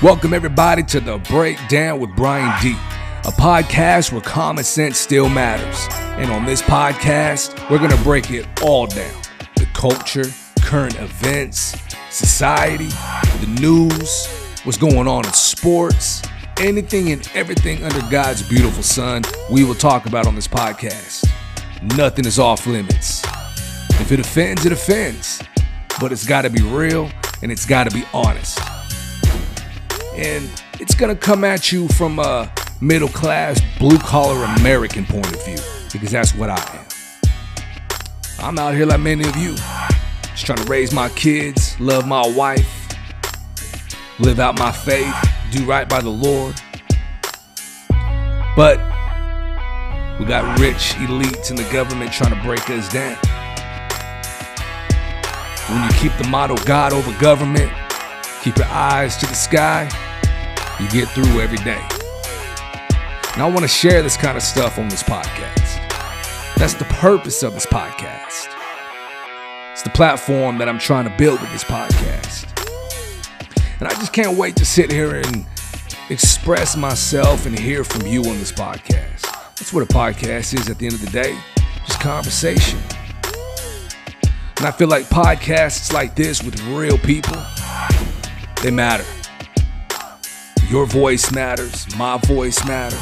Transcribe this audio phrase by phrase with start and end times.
[0.00, 2.76] Welcome, everybody, to the Breakdown with Brian D,
[3.24, 5.88] a podcast where common sense still matters.
[6.18, 9.22] And on this podcast, we're going to break it all down
[9.56, 10.26] the culture,
[10.62, 11.76] current events,
[12.10, 12.86] society,
[13.40, 14.28] the news,
[14.62, 16.22] what's going on in sports,
[16.58, 21.28] anything and everything under God's beautiful sun, we will talk about on this podcast.
[21.96, 23.24] Nothing is off limits.
[24.00, 25.42] If it offends, it offends.
[26.00, 27.10] But it's got to be real
[27.42, 28.58] and it's got to be honest
[30.18, 35.44] and it's gonna come at you from a middle class, blue collar American point of
[35.44, 35.58] view,
[35.92, 36.86] because that's what I am.
[38.40, 42.26] I'm out here like many of you, just trying to raise my kids, love my
[42.26, 42.68] wife,
[44.18, 45.14] live out my faith,
[45.52, 46.56] do right by the Lord.
[48.56, 48.78] But
[50.18, 53.16] we got rich elites in the government trying to break us down.
[55.68, 57.70] When you keep the motto God over government,
[58.42, 59.90] keep your eyes to the sky,
[60.80, 61.82] you get through every day.
[63.34, 66.56] And I want to share this kind of stuff on this podcast.
[66.56, 68.48] That's the purpose of this podcast.
[69.72, 72.46] It's the platform that I'm trying to build with this podcast.
[73.78, 75.46] And I just can't wait to sit here and
[76.08, 79.22] express myself and hear from you on this podcast.
[79.56, 81.38] That's what a podcast is at the end of the day
[81.86, 82.78] just conversation.
[84.58, 87.40] And I feel like podcasts like this with real people,
[88.60, 89.04] they matter.
[90.68, 91.86] Your voice matters.
[91.96, 93.00] My voice matters.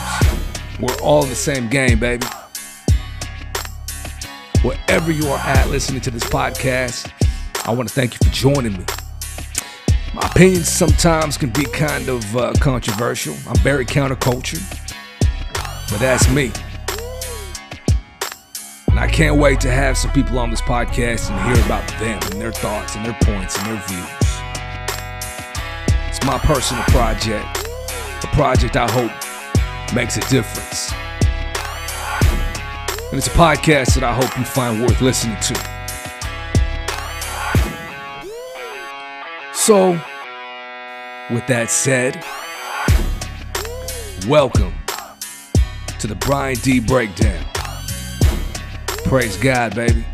[0.79, 2.27] We're all in the same game, baby.
[4.63, 7.11] Wherever you are at listening to this podcast,
[7.67, 8.85] I want to thank you for joining me.
[10.13, 13.35] My opinions sometimes can be kind of uh, controversial.
[13.49, 14.61] I'm very counterculture,
[15.91, 16.53] but that's me.
[19.07, 22.43] I can't wait to have some people on this podcast and hear about them and
[22.43, 24.11] their thoughts and their points and their views.
[26.09, 27.69] It's my personal project,
[28.25, 29.13] a project I hope
[29.95, 30.93] makes a difference.
[33.11, 35.55] And it's a podcast that I hope you find worth listening to.
[39.55, 39.93] So,
[41.31, 42.25] with that said,
[44.29, 44.75] welcome
[46.01, 47.47] to the Brian D Breakdown.
[49.09, 50.05] Praise God, baby.